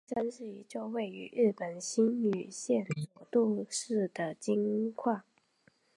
[0.07, 5.21] 佐渡金山是一座位于日本新舄县佐渡市的金矿。